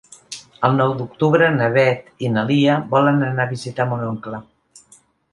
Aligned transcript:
El 0.67 0.71
nou 0.77 0.93
d'octubre 1.01 1.49
na 1.57 1.67
Beth 1.75 2.23
i 2.27 2.31
na 2.37 2.45
Lia 2.51 2.77
volen 2.93 3.21
anar 3.27 3.45
a 3.45 3.51
visitar 3.53 3.87
mon 3.91 4.01
oncle. 4.07 4.41